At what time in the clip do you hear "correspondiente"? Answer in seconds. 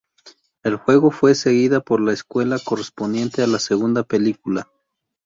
2.57-3.43